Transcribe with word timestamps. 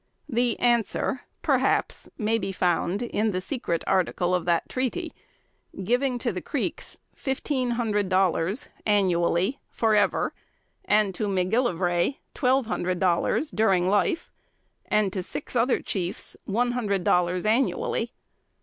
The 0.27 0.57
answer 0.59 1.21
perhaps 1.43 2.09
may 2.17 2.39
be 2.39 2.51
found 2.51 3.03
in 3.03 3.33
the 3.33 3.39
secret 3.39 3.83
article 3.85 4.33
of 4.33 4.45
that 4.45 4.67
treaty, 4.67 5.13
giving 5.83 6.17
to 6.17 6.31
the 6.31 6.41
Creeks 6.41 6.97
fifteen 7.13 7.69
hundred 7.77 8.09
dollars 8.09 8.67
annually, 8.83 9.59
forever, 9.69 10.33
and 10.85 11.13
to 11.13 11.27
McGillivray 11.27 12.17
twelve 12.33 12.65
hundred 12.65 12.99
dollars 12.99 13.51
during 13.51 13.87
life, 13.89 14.31
and 14.87 15.13
to 15.13 15.21
six 15.21 15.55
other 15.55 15.79
chiefs 15.79 16.35
one 16.45 16.71
hundred 16.71 17.03
dollars 17.03 17.45
annually. 17.45 18.11